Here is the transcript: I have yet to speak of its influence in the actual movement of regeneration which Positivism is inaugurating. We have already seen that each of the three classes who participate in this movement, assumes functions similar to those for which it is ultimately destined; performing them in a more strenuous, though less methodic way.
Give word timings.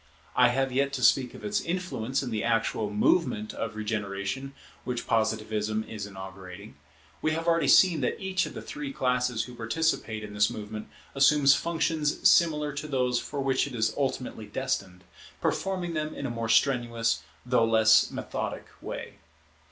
I 0.35 0.47
have 0.47 0.71
yet 0.71 0.93
to 0.93 1.03
speak 1.03 1.35
of 1.35 1.45
its 1.45 1.61
influence 1.61 2.23
in 2.23 2.31
the 2.31 2.43
actual 2.43 2.89
movement 2.89 3.53
of 3.53 3.75
regeneration 3.75 4.55
which 4.83 5.05
Positivism 5.05 5.83
is 5.83 6.07
inaugurating. 6.07 6.75
We 7.21 7.33
have 7.33 7.45
already 7.47 7.67
seen 7.67 8.01
that 8.01 8.19
each 8.19 8.47
of 8.47 8.55
the 8.55 8.63
three 8.63 8.91
classes 8.93 9.43
who 9.43 9.53
participate 9.53 10.23
in 10.23 10.33
this 10.33 10.49
movement, 10.49 10.87
assumes 11.13 11.53
functions 11.53 12.27
similar 12.27 12.73
to 12.73 12.87
those 12.87 13.19
for 13.19 13.41
which 13.41 13.67
it 13.67 13.75
is 13.75 13.93
ultimately 13.95 14.47
destined; 14.47 15.03
performing 15.39 15.93
them 15.93 16.15
in 16.15 16.25
a 16.25 16.31
more 16.31 16.49
strenuous, 16.49 17.21
though 17.45 17.65
less 17.65 18.09
methodic 18.09 18.65
way. 18.81 19.19